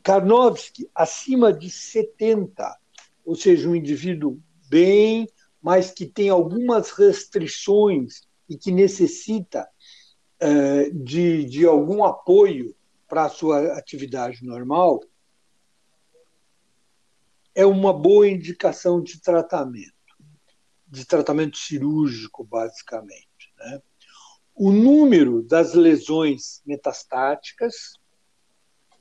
Karnowski, 0.02 0.88
acima 0.94 1.52
de 1.52 1.68
70, 1.68 2.74
ou 3.22 3.36
seja, 3.36 3.68
um 3.68 3.76
indivíduo 3.76 4.40
bem 4.66 5.28
mas 5.62 5.90
que 5.90 6.06
tem 6.06 6.28
algumas 6.28 6.90
restrições 6.90 8.22
e 8.48 8.56
que 8.56 8.70
necessita 8.72 9.68
uh, 10.42 10.94
de, 10.94 11.44
de 11.44 11.66
algum 11.66 12.04
apoio 12.04 12.74
para 13.06 13.24
a 13.24 13.28
sua 13.28 13.76
atividade 13.76 14.44
normal, 14.44 15.00
é 17.54 17.66
uma 17.66 17.92
boa 17.92 18.28
indicação 18.28 19.02
de 19.02 19.20
tratamento, 19.20 19.92
de 20.86 21.04
tratamento 21.04 21.58
cirúrgico, 21.58 22.44
basicamente. 22.44 23.52
Né? 23.58 23.82
O 24.54 24.72
número 24.72 25.42
das 25.42 25.74
lesões 25.74 26.62
metastáticas, 26.64 27.94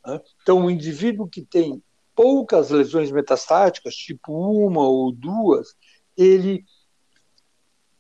né? 0.06 0.20
então, 0.42 0.66
o 0.66 0.72
indivíduo 0.72 1.30
que 1.30 1.44
tem 1.44 1.82
poucas 2.16 2.70
lesões 2.70 3.12
metastáticas, 3.12 3.96
tipo 3.96 4.34
uma 4.34 4.82
ou 4.82 5.12
duas, 5.12 5.78
ele 6.20 6.66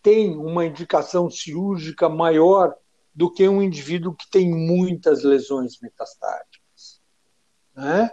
tem 0.01 0.35
uma 0.35 0.65
indicação 0.65 1.29
cirúrgica 1.29 2.09
maior 2.09 2.75
do 3.15 3.31
que 3.31 3.47
um 3.47 3.63
indivíduo 3.63 4.13
que 4.13 4.29
tem 4.29 4.51
muitas 4.51 5.23
lesões 5.23 5.79
metastáticas. 5.81 7.01
Né? 7.73 8.11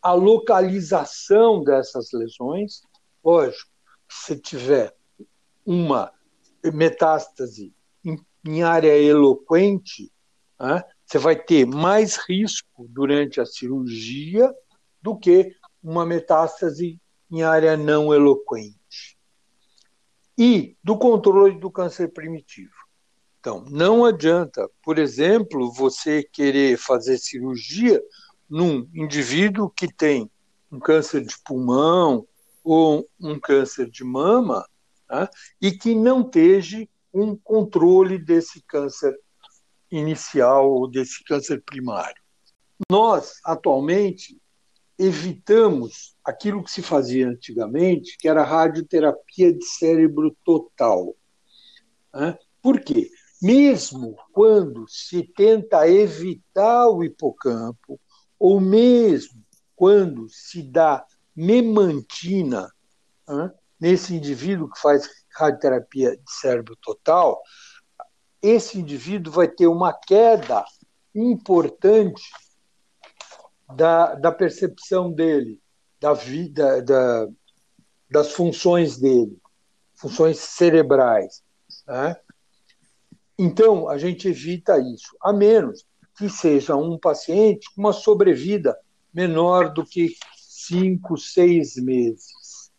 A 0.00 0.12
localização 0.12 1.64
dessas 1.64 2.12
lesões, 2.12 2.82
lógico, 3.22 3.68
se 4.08 4.38
tiver 4.38 4.94
uma 5.66 6.12
metástase 6.72 7.74
em, 8.04 8.16
em 8.46 8.62
área 8.62 8.96
eloquente, 8.96 10.12
né? 10.58 10.84
você 11.04 11.18
vai 11.18 11.34
ter 11.34 11.66
mais 11.66 12.16
risco 12.16 12.86
durante 12.88 13.40
a 13.40 13.46
cirurgia 13.46 14.54
do 15.02 15.18
que 15.18 15.52
uma 15.82 16.06
metástase 16.06 17.00
em 17.28 17.42
área 17.42 17.76
não 17.76 18.14
eloquente 18.14 18.79
e 20.36 20.76
do 20.82 20.96
controle 20.96 21.58
do 21.58 21.70
câncer 21.70 22.08
primitivo. 22.08 22.72
Então, 23.40 23.64
não 23.70 24.04
adianta, 24.04 24.68
por 24.82 24.98
exemplo, 24.98 25.72
você 25.72 26.22
querer 26.22 26.76
fazer 26.76 27.18
cirurgia 27.18 28.02
num 28.48 28.88
indivíduo 28.94 29.70
que 29.70 29.92
tem 29.92 30.30
um 30.70 30.78
câncer 30.78 31.24
de 31.24 31.34
pulmão 31.44 32.26
ou 32.62 33.08
um 33.18 33.38
câncer 33.40 33.90
de 33.90 34.04
mama 34.04 34.66
tá? 35.08 35.30
e 35.60 35.72
que 35.72 35.94
não 35.94 36.20
esteja 36.20 36.86
um 37.12 37.34
controle 37.34 38.18
desse 38.18 38.62
câncer 38.62 39.18
inicial 39.90 40.70
ou 40.70 40.88
desse 40.88 41.24
câncer 41.24 41.62
primário. 41.64 42.20
Nós, 42.90 43.40
atualmente, 43.44 44.40
evitamos 45.00 46.14
aquilo 46.22 46.62
que 46.62 46.70
se 46.70 46.82
fazia 46.82 47.26
antigamente, 47.26 48.18
que 48.18 48.28
era 48.28 48.44
radioterapia 48.44 49.50
de 49.50 49.64
cérebro 49.64 50.36
total. 50.44 51.16
Né? 52.14 52.38
Por 52.60 52.80
quê? 52.80 53.10
Mesmo 53.40 54.14
quando 54.30 54.84
se 54.86 55.22
tenta 55.22 55.88
evitar 55.88 56.86
o 56.90 57.02
hipocampo, 57.02 57.98
ou 58.38 58.60
mesmo 58.60 59.42
quando 59.74 60.28
se 60.28 60.62
dá 60.62 61.02
memantina 61.34 62.70
né, 63.26 63.50
nesse 63.80 64.14
indivíduo 64.14 64.68
que 64.68 64.78
faz 64.78 65.08
radioterapia 65.34 66.14
de 66.14 66.30
cérebro 66.30 66.76
total, 66.76 67.40
esse 68.42 68.78
indivíduo 68.78 69.32
vai 69.32 69.48
ter 69.48 69.66
uma 69.66 69.94
queda 69.94 70.62
importante 71.14 72.22
da, 73.74 74.14
da 74.14 74.32
percepção 74.32 75.12
dele, 75.12 75.60
da 76.00 76.12
vida, 76.12 76.82
da, 76.82 77.28
das 78.10 78.32
funções 78.32 78.98
dele, 78.98 79.38
funções 79.94 80.38
cerebrais. 80.38 81.42
Né? 81.86 82.16
Então, 83.38 83.88
a 83.88 83.98
gente 83.98 84.28
evita 84.28 84.78
isso, 84.78 85.16
a 85.22 85.32
menos 85.32 85.86
que 86.16 86.28
seja 86.28 86.76
um 86.76 86.98
paciente 86.98 87.66
com 87.74 87.80
uma 87.80 87.92
sobrevida 87.92 88.78
menor 89.12 89.72
do 89.72 89.84
que 89.84 90.14
cinco, 90.36 91.16
seis 91.16 91.76
meses. 91.76 92.70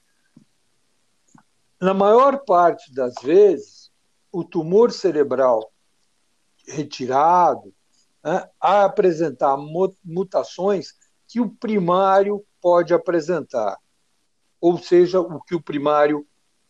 Na 1.79 1.93
maior 1.93 2.43
parte 2.45 2.93
das 2.93 3.15
vezes, 3.23 3.91
o 4.31 4.43
tumor 4.43 4.91
cerebral 4.91 5.71
retirado 6.67 7.73
né, 8.23 8.47
a 8.59 8.85
apresentar 8.85 9.57
mutações 10.03 10.93
que 11.27 11.39
o 11.39 11.49
primário 11.49 12.45
pode 12.61 12.93
apresentar, 12.93 13.77
ou 14.59 14.77
seja, 14.77 15.19
o 15.19 15.41
que 15.41 15.55
o 15.55 15.61
primário 15.61 16.27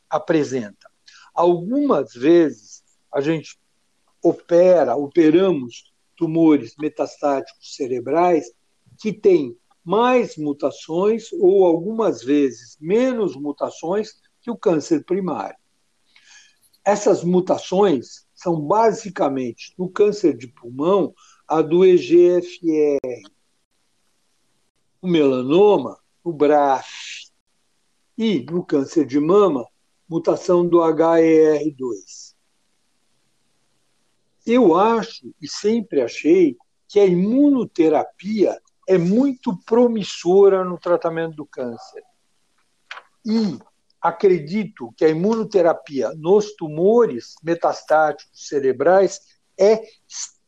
apresenta. 0.09 0.89
Algumas 1.33 2.13
vezes 2.13 2.83
a 3.11 3.21
gente 3.21 3.59
opera, 4.23 4.95
operamos 4.95 5.91
tumores 6.15 6.75
metastáticos 6.77 7.75
cerebrais 7.75 8.51
que 8.99 9.11
têm 9.11 9.57
mais 9.83 10.37
mutações 10.37 11.31
ou 11.33 11.65
algumas 11.65 12.23
vezes 12.23 12.77
menos 12.79 13.35
mutações 13.35 14.13
que 14.41 14.51
o 14.51 14.57
câncer 14.57 15.03
primário. 15.03 15.57
Essas 16.85 17.23
mutações 17.23 18.27
são 18.33 18.59
basicamente 18.59 19.73
no 19.77 19.89
câncer 19.89 20.35
de 20.35 20.47
pulmão 20.47 21.13
a 21.51 21.61
do 21.61 21.83
EGFR, 21.83 22.97
o 25.01 25.07
melanoma, 25.07 25.99
o 26.23 26.31
BRAF, 26.31 27.29
e 28.17 28.45
no 28.49 28.65
câncer 28.65 29.05
de 29.05 29.19
mama, 29.19 29.67
mutação 30.07 30.65
do 30.65 30.77
HER2. 30.77 32.35
Eu 34.45 34.77
acho 34.77 35.35
e 35.41 35.47
sempre 35.49 36.01
achei 36.01 36.55
que 36.87 37.01
a 37.01 37.05
imunoterapia 37.05 38.57
é 38.87 38.97
muito 38.97 39.57
promissora 39.65 40.63
no 40.63 40.79
tratamento 40.79 41.35
do 41.35 41.45
câncer. 41.45 42.03
E 43.25 43.59
acredito 44.01 44.93
que 44.95 45.03
a 45.03 45.09
imunoterapia 45.09 46.13
nos 46.15 46.55
tumores 46.55 47.35
metastáticos 47.43 48.47
cerebrais 48.47 49.19
é 49.59 49.81
extremamente 50.07 50.40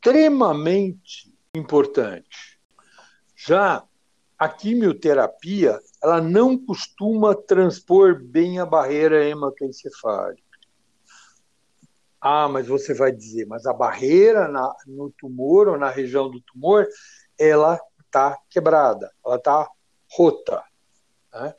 importante. 1.54 2.58
Já 3.34 3.82
a 4.38 4.48
quimioterapia, 4.50 5.80
ela 6.02 6.20
não 6.20 6.58
costuma 6.58 7.34
transpor 7.34 8.22
bem 8.22 8.58
a 8.58 8.66
barreira 8.66 9.24
hematoencefálica. 9.24 10.42
Ah, 12.20 12.48
mas 12.48 12.66
você 12.66 12.92
vai 12.92 13.12
dizer, 13.12 13.46
mas 13.46 13.64
a 13.64 13.72
barreira 13.72 14.46
na, 14.46 14.74
no 14.86 15.10
tumor 15.10 15.68
ou 15.68 15.78
na 15.78 15.88
região 15.88 16.30
do 16.30 16.40
tumor, 16.42 16.86
ela 17.38 17.80
está 18.04 18.38
quebrada, 18.50 19.10
ela 19.24 19.36
está 19.36 19.70
rota. 20.10 20.62
Né? 21.32 21.54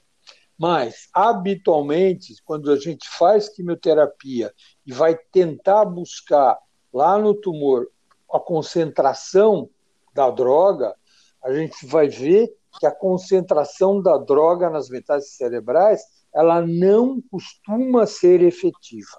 Mas, 0.56 1.10
habitualmente, 1.12 2.36
quando 2.46 2.72
a 2.72 2.78
gente 2.78 3.10
faz 3.10 3.50
quimioterapia 3.50 4.54
e 4.86 4.93
vai 4.93 5.17
tentar 5.32 5.86
buscar 5.86 6.60
lá 6.93 7.17
no 7.17 7.34
tumor 7.34 7.89
a 8.36 8.39
concentração 8.39 9.69
da 10.13 10.30
droga, 10.30 10.95
a 11.43 11.54
gente 11.54 11.86
vai 11.86 12.08
ver 12.08 12.54
que 12.80 12.86
a 12.86 12.91
concentração 12.91 14.02
da 14.02 14.17
droga 14.17 14.69
nas 14.69 14.89
metástases 14.89 15.38
cerebrais 15.38 16.02
ela 16.34 16.62
não 16.62 17.21
costuma 17.32 18.06
ser 18.06 18.41
efetiva. 18.41 19.17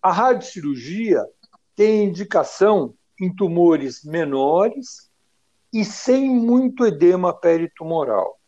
A 0.00 0.12
radiocirurgia 0.12 1.24
tem 1.74 2.04
indicação 2.04 2.94
em 3.20 3.34
tumores 3.34 4.04
menores 4.04 5.10
e 5.72 5.84
sem 5.84 6.28
muito 6.28 6.86
edema 6.86 7.32
peritumoral. 7.32 8.38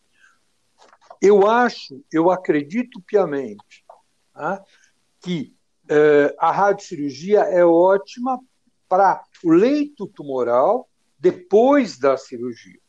Eu 1.20 1.48
acho, 1.48 2.04
eu 2.12 2.30
acredito 2.30 3.00
piamente 3.00 3.84
tá, 4.32 4.62
que 5.20 5.54
eh, 5.88 6.34
a 6.38 6.52
radiocirurgia 6.52 7.40
é 7.40 7.64
ótima 7.64 8.38
para 8.88 9.24
o 9.44 9.50
leito 9.50 10.06
tumoral 10.06 10.88
depois 11.18 11.98
da 11.98 12.16
cirurgia. 12.16 12.80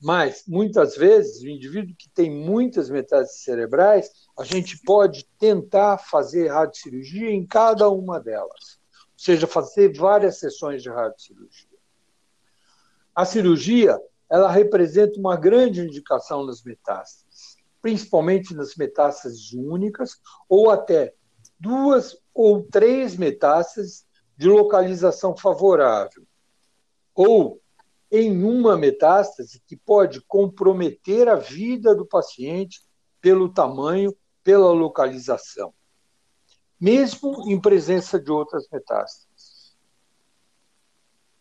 Mas, 0.00 0.44
muitas 0.46 0.96
vezes, 0.96 1.42
o 1.42 1.48
indivíduo 1.48 1.94
que 1.96 2.08
tem 2.08 2.30
muitas 2.30 2.88
metástases 2.88 3.42
cerebrais, 3.42 4.10
a 4.38 4.44
gente 4.44 4.80
pode 4.82 5.28
tentar 5.38 5.98
fazer 5.98 6.48
radiocirurgia 6.48 7.30
em 7.30 7.46
cada 7.46 7.90
uma 7.90 8.18
delas. 8.18 8.80
Ou 9.12 9.18
seja, 9.18 9.46
fazer 9.46 9.94
várias 9.94 10.38
sessões 10.38 10.82
de 10.82 10.88
radiocirurgia. 10.88 11.68
A 13.14 13.26
cirurgia, 13.26 14.00
ela 14.30 14.50
representa 14.50 15.18
uma 15.18 15.36
grande 15.36 15.82
indicação 15.82 16.46
nas 16.46 16.62
metástases, 16.62 17.56
principalmente 17.82 18.54
nas 18.54 18.76
metástases 18.76 19.52
únicas, 19.52 20.18
ou 20.48 20.70
até 20.70 21.12
duas 21.58 22.16
ou 22.32 22.62
três 22.62 23.16
metástases 23.16 24.06
de 24.40 24.48
localização 24.48 25.36
favorável, 25.36 26.26
ou 27.14 27.60
em 28.10 28.42
uma 28.42 28.74
metástase 28.74 29.62
que 29.66 29.76
pode 29.76 30.22
comprometer 30.22 31.28
a 31.28 31.34
vida 31.34 31.94
do 31.94 32.06
paciente 32.06 32.80
pelo 33.20 33.52
tamanho, 33.52 34.16
pela 34.42 34.72
localização, 34.72 35.74
mesmo 36.80 37.50
em 37.50 37.60
presença 37.60 38.18
de 38.18 38.32
outras 38.32 38.66
metástases. 38.72 39.76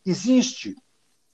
Existe 0.05 0.75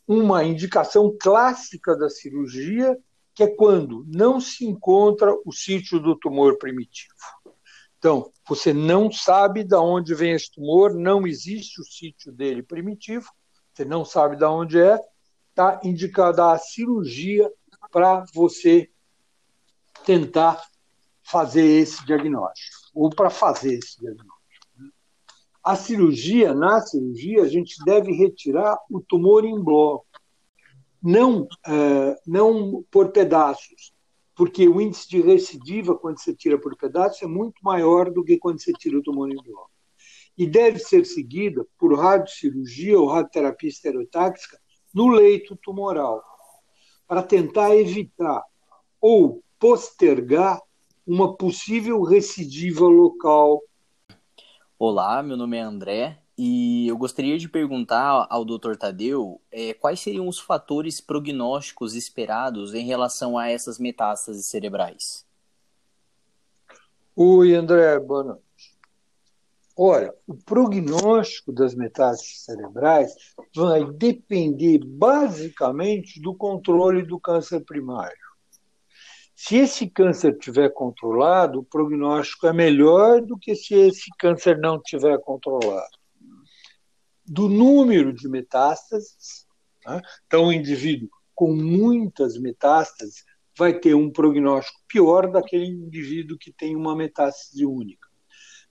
uma 0.07 0.43
indicação 0.43 1.17
clássica 1.19 1.97
da 1.97 2.11
cirurgia, 2.11 2.95
que 3.33 3.41
é 3.41 3.47
quando 3.47 4.05
não 4.07 4.39
se 4.39 4.67
encontra 4.67 5.35
o 5.43 5.51
sítio 5.51 5.99
do 5.99 6.15
tumor 6.15 6.59
primitivo. 6.59 7.15
Então, 8.05 8.31
você 8.47 8.71
não 8.71 9.11
sabe 9.11 9.63
de 9.63 9.75
onde 9.75 10.13
vem 10.13 10.33
esse 10.33 10.51
tumor, 10.51 10.93
não 10.93 11.25
existe 11.25 11.81
o 11.81 11.83
sítio 11.83 12.31
dele 12.31 12.61
primitivo, 12.61 13.27
você 13.73 13.83
não 13.83 14.05
sabe 14.05 14.35
de 14.35 14.45
onde 14.45 14.79
é, 14.79 14.99
está 15.49 15.81
indicada 15.83 16.51
a 16.51 16.57
cirurgia 16.59 17.51
para 17.91 18.23
você 18.31 18.91
tentar 20.05 20.63
fazer 21.23 21.65
esse 21.65 22.05
diagnóstico, 22.05 22.77
ou 22.93 23.09
para 23.09 23.31
fazer 23.31 23.73
esse 23.73 23.99
diagnóstico. 23.99 24.67
Né? 24.77 24.87
A 25.63 25.75
cirurgia, 25.75 26.53
na 26.53 26.81
cirurgia, 26.81 27.41
a 27.41 27.47
gente 27.47 27.83
deve 27.83 28.11
retirar 28.11 28.77
o 28.87 29.01
tumor 29.01 29.43
em 29.43 29.59
bloco, 29.59 30.05
não, 31.01 31.47
é, 31.65 32.21
não 32.27 32.85
por 32.91 33.11
pedaços, 33.11 33.94
porque 34.35 34.67
o 34.67 34.81
índice 34.81 35.07
de 35.07 35.21
recidiva, 35.21 35.97
quando 35.97 36.19
você 36.19 36.35
tira 36.35 36.59
por 36.59 36.75
pedaços, 36.75 37.21
é 37.21 37.27
muito 37.27 37.63
maior 37.63 38.11
do 38.11 38.23
que 38.23 38.37
quando 38.37 38.61
você 38.61 38.73
tira 38.73 38.97
o 38.97 39.01
tumor 39.01 39.31
em 39.31 39.41
bloco. 39.41 39.71
E 40.37 40.45
deve 40.45 40.79
ser 40.79 41.05
seguida 41.05 41.65
por 41.77 41.97
radiocirurgia 41.97 42.99
ou 42.99 43.07
radioterapia 43.07 43.69
estereotáxica 43.69 44.59
no 44.93 45.07
leito 45.07 45.55
tumoral, 45.55 46.21
para 47.07 47.23
tentar 47.23 47.75
evitar 47.75 48.43
ou 48.99 49.41
postergar 49.57 50.61
uma 51.07 51.35
possível 51.35 52.01
recidiva 52.01 52.85
local. 52.85 53.61
Olá, 54.77 55.23
meu 55.23 55.37
nome 55.37 55.55
é 55.55 55.61
André 55.61 56.24
e 56.37 56.87
eu 56.87 56.97
gostaria 56.97 57.37
de 57.37 57.47
perguntar 57.47 58.27
ao 58.29 58.43
Dr. 58.43 58.75
Tadeu 58.77 59.41
é, 59.51 59.73
quais 59.73 60.01
seriam 60.01 60.27
os 60.27 60.39
fatores 60.39 60.99
prognósticos 60.99 61.95
esperados 61.95 62.73
em 62.73 62.85
relação 62.85 63.37
a 63.37 63.49
essas 63.49 63.79
metástases 63.79 64.45
cerebrais. 64.47 65.25
Oi, 67.15 67.55
André, 67.55 67.97
boa 67.99 68.23
noite. 68.23 68.43
Olha, 69.77 70.13
o 70.27 70.33
prognóstico 70.33 71.51
das 71.51 71.73
metástases 71.75 72.43
cerebrais 72.43 73.13
vai 73.55 73.85
depender 73.85 74.79
basicamente 74.85 76.21
do 76.21 76.35
controle 76.35 77.03
do 77.03 77.19
câncer 77.19 77.61
primário. 77.61 78.25
Se 79.35 79.57
esse 79.57 79.89
câncer 79.89 80.37
tiver 80.37 80.69
controlado, 80.69 81.59
o 81.59 81.63
prognóstico 81.63 82.47
é 82.47 82.53
melhor 82.53 83.21
do 83.21 83.37
que 83.37 83.53
se 83.53 83.75
esse 83.75 84.09
câncer 84.17 84.57
não 84.57 84.81
tiver 84.81 85.17
controlado. 85.19 86.04
Do 87.25 87.49
número 87.49 88.13
de 88.13 88.27
metástases, 88.27 89.47
né? 89.85 90.01
então 90.25 90.45
o 90.45 90.53
indivíduo 90.53 91.09
com 91.33 91.53
muitas 91.53 92.37
metástases 92.37 93.23
vai 93.57 93.77
ter 93.77 93.93
um 93.93 94.11
prognóstico 94.11 94.79
pior 94.87 95.31
daquele 95.31 95.65
indivíduo 95.65 96.37
que 96.37 96.51
tem 96.51 96.75
uma 96.75 96.95
metástase 96.95 97.65
única. 97.65 98.07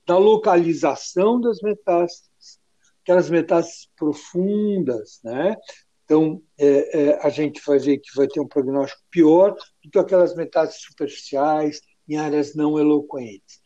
Da 0.05 0.17
localização 0.17 1.41
das 1.41 1.59
metástases, 1.61 2.59
aquelas 3.01 3.29
metástases 3.29 3.89
profundas, 3.95 5.19
né? 5.23 5.55
Então, 6.03 6.41
é, 6.57 6.99
é, 6.99 7.25
a 7.25 7.29
gente 7.29 7.59
vai 7.65 7.79
ver 7.79 7.97
que 7.97 8.15
vai 8.15 8.27
ter 8.27 8.39
um 8.39 8.47
prognóstico 8.47 9.01
pior 9.09 9.55
do 9.83 9.89
que 9.89 9.97
aquelas 9.97 10.35
metástases 10.35 10.83
superficiais 10.83 11.81
em 12.07 12.17
áreas 12.17 12.53
não 12.53 12.77
eloquentes. 12.77 13.59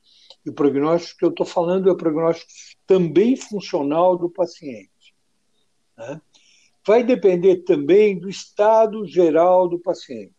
E 0.45 0.49
o 0.49 0.53
prognóstico 0.53 1.19
que 1.19 1.25
eu 1.25 1.29
estou 1.29 1.45
falando 1.45 1.89
é 1.89 1.91
o 1.91 1.97
prognóstico 1.97 2.51
também 2.87 3.35
funcional 3.35 4.17
do 4.17 4.29
paciente. 4.29 5.13
Né? 5.97 6.21
Vai 6.85 7.03
depender 7.03 7.57
também 7.63 8.17
do 8.17 8.29
estado 8.29 9.05
geral 9.05 9.67
do 9.67 9.79
paciente. 9.79 10.33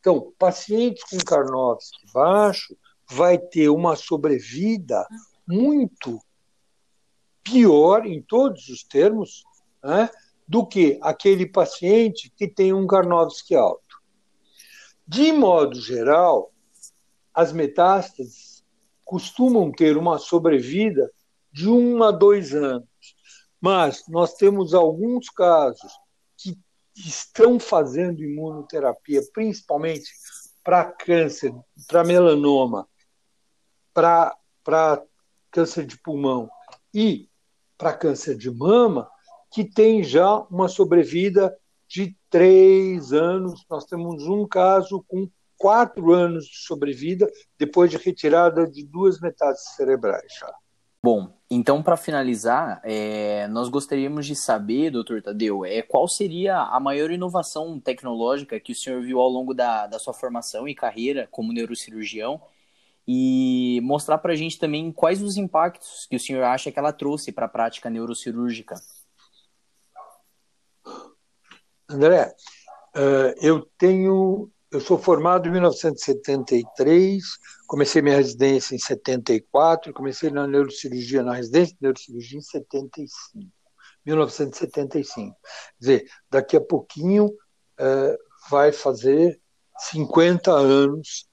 Então, 0.00 0.32
pacientes 0.38 1.02
com 1.04 1.18
Karnofsky 1.18 2.06
baixo 2.12 2.76
vai 3.08 3.38
ter 3.38 3.68
uma 3.68 3.96
sobrevida 3.96 5.06
muito 5.46 6.20
pior 7.42 8.04
em 8.04 8.20
todos 8.20 8.68
os 8.68 8.82
termos, 8.82 9.44
né? 9.82 10.10
do 10.46 10.66
que 10.66 10.98
aquele 11.02 11.46
paciente 11.46 12.32
que 12.36 12.46
tem 12.46 12.72
um 12.72 12.86
Karnofsky 12.86 13.54
alto. 13.54 13.82
De 15.06 15.32
modo 15.32 15.80
geral, 15.80 16.52
as 17.32 17.52
metástases 17.52 18.55
costumam 19.06 19.70
ter 19.70 19.96
uma 19.96 20.18
sobrevida 20.18 21.10
de 21.52 21.70
um 21.70 22.02
a 22.02 22.10
dois 22.10 22.52
anos, 22.52 22.88
mas 23.60 24.02
nós 24.08 24.34
temos 24.34 24.74
alguns 24.74 25.30
casos 25.30 25.92
que 26.36 26.58
estão 26.94 27.58
fazendo 27.58 28.22
imunoterapia, 28.22 29.22
principalmente 29.32 30.10
para 30.62 30.84
câncer, 30.84 31.54
para 31.86 32.02
melanoma, 32.02 32.88
para 33.94 34.36
câncer 35.52 35.86
de 35.86 35.96
pulmão 35.98 36.50
e 36.92 37.30
para 37.78 37.96
câncer 37.96 38.36
de 38.36 38.50
mama, 38.50 39.08
que 39.52 39.64
tem 39.64 40.02
já 40.02 40.38
uma 40.50 40.68
sobrevida 40.68 41.56
de 41.86 42.16
três 42.28 43.12
anos. 43.12 43.64
Nós 43.70 43.84
temos 43.84 44.24
um 44.24 44.46
caso 44.46 45.04
com 45.06 45.30
quatro 45.56 46.12
anos 46.12 46.44
de 46.46 46.58
sobrevida 46.58 47.30
depois 47.58 47.90
de 47.90 47.96
retirada 47.96 48.66
de 48.66 48.84
duas 48.84 49.20
metástases 49.20 49.74
cerebrais 49.74 50.32
já. 50.38 50.52
Bom, 51.02 51.38
então 51.50 51.82
para 51.82 51.96
finalizar, 51.96 52.80
é, 52.84 53.46
nós 53.48 53.68
gostaríamos 53.68 54.26
de 54.26 54.34
saber, 54.34 54.90
doutor 54.90 55.22
Tadeu, 55.22 55.64
é, 55.64 55.80
qual 55.82 56.08
seria 56.08 56.58
a 56.58 56.80
maior 56.80 57.10
inovação 57.10 57.78
tecnológica 57.78 58.58
que 58.58 58.72
o 58.72 58.74
senhor 58.74 59.02
viu 59.02 59.20
ao 59.20 59.28
longo 59.28 59.54
da, 59.54 59.86
da 59.86 59.98
sua 59.98 60.12
formação 60.12 60.66
e 60.66 60.74
carreira 60.74 61.28
como 61.30 61.52
neurocirurgião 61.52 62.40
e 63.06 63.80
mostrar 63.84 64.18
para 64.18 64.32
a 64.32 64.36
gente 64.36 64.58
também 64.58 64.90
quais 64.90 65.22
os 65.22 65.36
impactos 65.36 66.06
que 66.10 66.16
o 66.16 66.20
senhor 66.20 66.42
acha 66.42 66.72
que 66.72 66.78
ela 66.78 66.92
trouxe 66.92 67.30
para 67.30 67.46
a 67.46 67.48
prática 67.48 67.88
neurocirúrgica. 67.88 68.74
André, 71.88 72.34
eh, 72.96 73.34
eu 73.40 73.60
tenho, 73.78 74.50
eu 74.76 74.80
sou 74.80 74.98
formado 74.98 75.48
em 75.48 75.52
1973, 75.52 77.22
comecei 77.66 78.02
minha 78.02 78.16
residência 78.16 78.74
em 78.74 78.78
74, 78.78 79.90
comecei 79.94 80.30
na 80.30 80.46
neurocirurgia, 80.46 81.22
na 81.22 81.32
residência 81.32 81.74
de 81.74 81.80
neurocirurgia 81.80 82.38
em 82.38 82.42
75, 82.42 83.50
1975. 84.04 85.34
Quer 85.34 85.80
dizer, 85.80 86.06
daqui 86.30 86.58
a 86.58 86.60
pouquinho 86.60 87.32
é, 87.78 88.18
vai 88.50 88.70
fazer 88.70 89.40
50 89.78 90.52
anos 90.52 91.26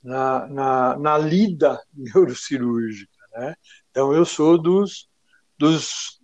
na, 0.00 0.46
na, 0.46 0.96
na 0.96 1.18
lida 1.18 1.82
neurocirúrgica. 1.92 3.12
Né? 3.32 3.56
Então, 3.90 4.14
eu 4.14 4.24
sou 4.24 4.56
dos, 4.56 5.08
dos 5.58 6.20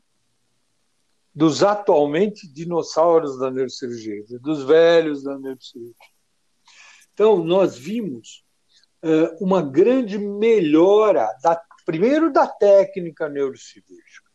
dos 1.33 1.63
atualmente 1.63 2.47
dinossauros 2.53 3.39
da 3.39 3.51
neurocirurgia, 3.51 4.25
dos 4.41 4.65
velhos 4.65 5.23
da 5.23 5.39
neurocirurgia. 5.39 5.95
Então, 7.21 7.45
nós 7.45 7.77
vimos 7.77 8.43
uh, 9.05 9.45
uma 9.45 9.61
grande 9.61 10.17
melhora, 10.17 11.29
da, 11.43 11.63
primeiro 11.85 12.33
da 12.33 12.47
técnica 12.47 13.29
neurocirúrgica. 13.29 14.31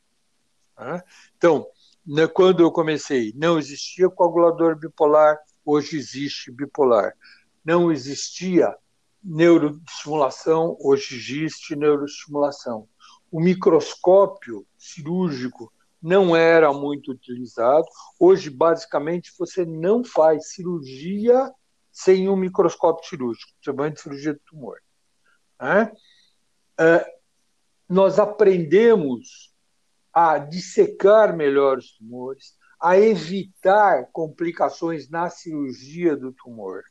Né? 0.78 1.02
Então, 1.36 1.66
né, 2.06 2.28
quando 2.28 2.62
eu 2.62 2.72
comecei, 2.72 3.34
não 3.36 3.58
existia 3.58 4.08
coagulador 4.08 4.78
bipolar, 4.78 5.40
hoje 5.66 5.98
existe 5.98 6.52
bipolar. 6.52 7.18
Não 7.66 7.92
existia 7.92 8.72
neuroestimulação, 9.24 10.78
hoje 10.80 11.16
existe 11.16 11.76
neuroestimulação. 11.76 12.88
O 13.32 13.40
microscópio 13.40 14.64
cirúrgico 14.78 15.74
não 16.00 16.36
era 16.36 16.72
muito 16.72 17.14
utilizado. 17.14 17.88
Hoje, 18.20 18.52
basicamente, 18.52 19.34
você 19.40 19.66
não 19.66 20.04
faz 20.04 20.50
cirurgia 20.52 21.52
sem 21.96 22.28
um 22.28 22.36
microscópio 22.36 23.08
cirúrgico, 23.08 23.54
chamando 23.62 23.94
de 23.94 24.02
cirurgia 24.02 24.34
de 24.34 24.40
tumor. 24.42 24.78
Nós 27.88 28.20
aprendemos 28.20 29.56
a 30.14 30.38
dissecar 30.38 31.34
melhor 31.34 31.78
os 31.78 31.94
tumores, 31.94 32.58
a 32.82 33.00
evitar 33.00 34.10
complicações 34.12 35.10
na 35.10 35.30
cirurgia 35.30 36.18
do 36.18 36.34
tumor. 36.34 36.84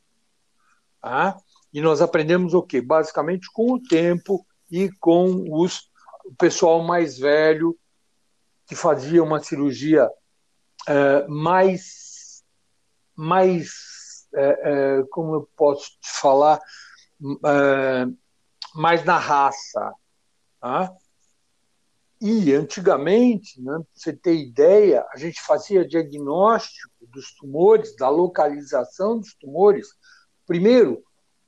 E 1.70 1.82
nós 1.82 2.00
aprendemos 2.00 2.54
o 2.54 2.62
quê? 2.62 2.80
Basicamente 2.80 3.46
com 3.52 3.72
o 3.72 3.82
tempo 3.82 4.46
e 4.70 4.90
com 5.00 5.44
os, 5.50 5.90
o 6.24 6.34
pessoal 6.34 6.82
mais 6.82 7.18
velho 7.18 7.78
que 8.66 8.74
fazia 8.74 9.22
uma 9.22 9.42
cirurgia 9.42 10.08
mais, 11.28 12.42
mais 13.14 13.93
como 15.10 15.34
eu 15.34 15.48
posso 15.56 15.90
te 16.00 16.10
falar, 16.20 16.60
é, 17.46 18.06
mais 18.74 19.04
na 19.04 19.18
raça. 19.18 19.92
Tá? 20.60 20.92
E 22.20 22.54
antigamente, 22.54 23.60
né, 23.60 23.74
para 23.74 23.86
você 23.92 24.12
ter 24.12 24.34
ideia, 24.34 25.06
a 25.12 25.16
gente 25.18 25.40
fazia 25.42 25.86
diagnóstico 25.86 27.06
dos 27.08 27.34
tumores, 27.34 27.94
da 27.96 28.08
localização 28.08 29.18
dos 29.18 29.34
tumores, 29.34 29.88
primeiro 30.46 31.02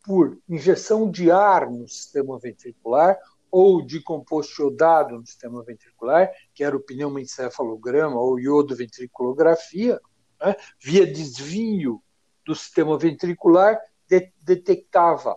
por 0.04 0.38
injeção 0.48 1.10
de 1.10 1.30
ar 1.30 1.70
no 1.70 1.88
sistema 1.88 2.38
ventricular 2.38 3.18
ou 3.50 3.80
de 3.84 4.00
composto 4.00 4.62
iodado 4.62 5.18
no 5.18 5.26
sistema 5.26 5.64
ventricular, 5.64 6.30
que 6.54 6.62
era 6.62 6.76
o 6.76 6.80
pneumoencefalograma 6.80 8.20
ou 8.20 8.38
iodoventriculografia, 8.38 10.00
né, 10.40 10.54
via 10.78 11.06
desvio 11.06 12.02
do 12.46 12.54
sistema 12.54 12.96
ventricular, 12.96 13.78
de, 14.08 14.32
detectava 14.40 15.36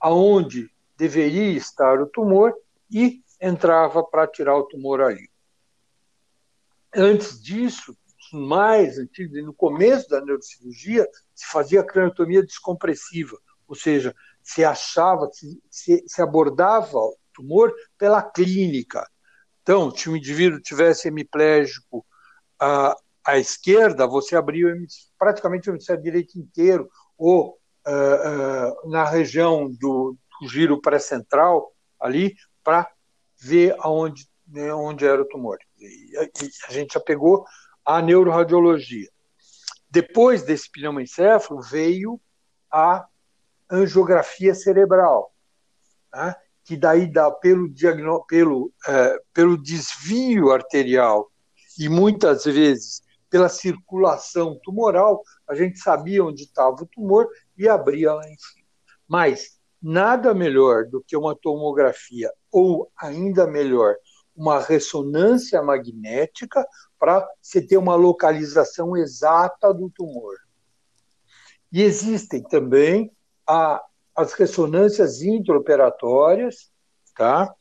aonde 0.00 0.68
deveria 0.96 1.56
estar 1.56 2.00
o 2.00 2.06
tumor 2.06 2.54
e 2.90 3.22
entrava 3.40 4.02
para 4.02 4.26
tirar 4.26 4.56
o 4.56 4.64
tumor 4.64 5.00
ali. 5.00 5.30
Antes 6.94 7.40
disso, 7.40 7.96
mais 8.32 8.98
antigo, 8.98 9.36
no 9.42 9.54
começo 9.54 10.08
da 10.08 10.20
neurocirurgia, 10.20 11.08
se 11.34 11.46
fazia 11.46 11.84
craniotomia 11.84 12.42
descompressiva, 12.42 13.38
ou 13.66 13.74
seja, 13.74 14.14
se 14.42 14.64
achava, 14.64 15.30
se, 15.32 16.02
se, 16.06 16.20
abordava 16.20 16.98
tumor 17.32 17.72
pela 17.96 18.22
clínica. 18.22 19.08
Então, 19.62 19.94
se 19.94 20.10
o 20.10 20.16
indivíduo 20.16 20.60
tivesse 20.60 21.08
hemiplégico 21.08 22.04
à, 22.58 22.96
à 23.30 23.38
esquerda, 23.38 24.06
você 24.06 24.36
abria 24.36 24.74
praticamente 25.18 25.68
o 25.68 25.72
hemisfério 25.72 26.02
direito 26.02 26.38
inteiro, 26.38 26.88
ou 27.16 27.58
uh, 27.86 28.86
uh, 28.86 28.90
na 28.90 29.04
região 29.04 29.70
do, 29.70 30.16
do 30.40 30.48
giro 30.48 30.80
pré-central, 30.80 31.72
ali, 31.98 32.34
para 32.62 32.90
ver 33.38 33.74
aonde, 33.78 34.26
né, 34.46 34.72
onde 34.72 35.06
era 35.06 35.20
o 35.20 35.28
tumor. 35.28 35.58
E, 35.78 36.12
e 36.12 36.18
a 36.68 36.72
gente 36.72 36.94
já 36.94 37.00
pegou 37.00 37.44
a 37.84 38.00
neuroradiologia. 38.00 39.08
Depois 39.90 40.42
desse 40.42 40.70
pneumoencéfalo 40.70 41.60
veio 41.62 42.20
a 42.70 43.06
angiografia 43.70 44.54
cerebral. 44.54 45.32
Né? 46.12 46.34
que 46.70 46.76
daí 46.76 47.06
dá 47.06 47.28
pelo, 47.32 47.68
pelo, 48.28 48.72
é, 48.86 49.20
pelo 49.34 49.60
desvio 49.60 50.52
arterial 50.52 51.28
e 51.76 51.88
muitas 51.88 52.44
vezes 52.44 53.02
pela 53.30 53.48
circulação 53.48 54.58
tumoral, 54.62 55.22
a 55.48 55.54
gente 55.54 55.78
sabia 55.78 56.24
onde 56.24 56.42
estava 56.42 56.82
o 56.82 56.86
tumor 56.86 57.28
e 57.56 57.68
abria 57.68 58.12
lá 58.12 58.28
em 58.28 58.36
cima. 58.36 58.66
Mas 59.08 59.58
nada 59.80 60.34
melhor 60.34 60.86
do 60.86 61.02
que 61.02 61.16
uma 61.16 61.34
tomografia, 61.34 62.30
ou 62.50 62.90
ainda 62.96 63.46
melhor, 63.46 63.94
uma 64.36 64.60
ressonância 64.60 65.62
magnética 65.62 66.66
para 66.98 67.26
você 67.40 67.62
ter 67.62 67.76
uma 67.76 67.94
localização 67.94 68.96
exata 68.96 69.72
do 69.72 69.88
tumor. 69.90 70.34
E 71.72 71.82
existem 71.82 72.42
também 72.42 73.12
a, 73.46 73.82
as 74.14 74.32
ressonâncias 74.32 75.22
intraoperatórias, 75.22 76.70
tá? 77.14 77.54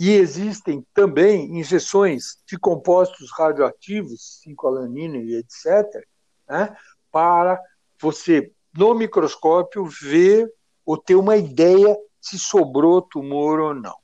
E 0.00 0.12
existem 0.12 0.82
também 0.94 1.58
injeções 1.58 2.38
de 2.48 2.58
compostos 2.58 3.30
radioativos, 3.36 4.40
5-alanina 4.46 5.18
e 5.18 5.34
etc., 5.34 6.06
né? 6.48 6.74
para 7.12 7.60
você, 8.00 8.50
no 8.74 8.94
microscópio, 8.94 9.84
ver 9.84 10.50
ou 10.86 10.96
ter 10.96 11.16
uma 11.16 11.36
ideia 11.36 11.94
se 12.18 12.38
sobrou 12.38 13.02
tumor 13.02 13.60
ou 13.60 13.74
não. 13.74 13.94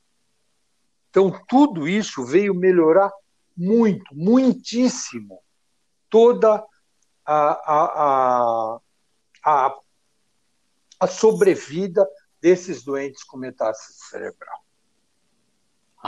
Então, 1.08 1.32
tudo 1.48 1.88
isso 1.88 2.26
veio 2.26 2.54
melhorar 2.54 3.10
muito, 3.56 4.14
muitíssimo, 4.14 5.42
toda 6.10 6.62
a, 7.24 7.52
a, 7.52 8.80
a, 9.42 9.78
a 11.00 11.06
sobrevida 11.06 12.06
desses 12.38 12.84
doentes 12.84 13.24
com 13.24 13.38
metástase 13.38 13.98
cerebral. 14.10 14.65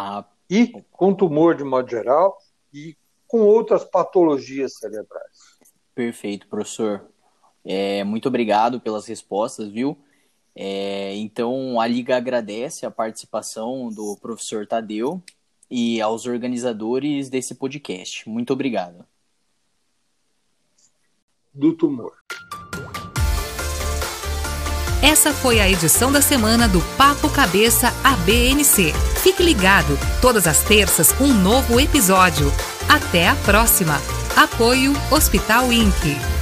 Ah. 0.01 0.25
E 0.49 0.81
com 0.93 1.13
tumor 1.13 1.57
de 1.57 1.65
modo 1.65 1.91
geral 1.91 2.39
e 2.73 2.97
com 3.27 3.41
outras 3.41 3.85
patologias 3.85 4.75
cerebrais. 4.75 5.59
Perfeito, 5.93 6.47
professor. 6.47 7.05
É, 7.65 8.05
muito 8.05 8.29
obrigado 8.29 8.81
pelas 8.81 9.07
respostas, 9.07 9.69
viu? 9.69 9.99
É, 10.55 11.17
então, 11.17 11.81
a 11.81 11.87
Liga 11.89 12.17
agradece 12.17 12.87
a 12.87 12.91
participação 12.93 13.89
do 13.89 14.17
professor 14.23 14.67
Tadeu 14.69 15.21
e 15.69 16.01
aos 16.01 16.27
organizadores 16.27 17.29
desse 17.29 17.57
podcast. 17.57 18.29
Muito 18.29 18.53
obrigado. 18.53 19.05
Do 21.53 21.73
tumor. 21.75 22.13
Essa 25.03 25.33
foi 25.33 25.61
a 25.61 25.69
edição 25.69 26.13
da 26.13 26.23
semana 26.23 26.69
do 26.69 26.81
Papo 26.97 27.29
Cabeça 27.29 27.89
ABNC. 28.05 28.93
Fique 29.29 29.43
ligado, 29.43 29.99
todas 30.23 30.47
as 30.47 30.63
terças 30.63 31.15
um 31.21 31.35
novo 31.35 31.79
episódio. 31.79 32.51
Até 32.89 33.29
a 33.29 33.35
próxima. 33.35 34.01
Apoio 34.35 34.95
Hospital 35.11 35.71
INC. 35.71 36.38